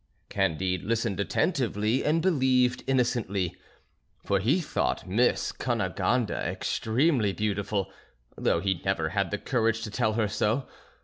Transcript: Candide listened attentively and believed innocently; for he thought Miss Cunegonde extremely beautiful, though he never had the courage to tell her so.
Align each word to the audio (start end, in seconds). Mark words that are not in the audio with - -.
Candide 0.29 0.81
listened 0.81 1.19
attentively 1.19 2.03
and 2.03 2.23
believed 2.23 2.83
innocently; 2.87 3.55
for 4.25 4.39
he 4.39 4.59
thought 4.59 5.07
Miss 5.07 5.51
Cunegonde 5.51 6.31
extremely 6.31 7.33
beautiful, 7.33 7.91
though 8.35 8.61
he 8.61 8.81
never 8.83 9.09
had 9.09 9.29
the 9.29 9.37
courage 9.37 9.83
to 9.83 9.91
tell 9.91 10.13
her 10.13 10.27
so. 10.27 10.67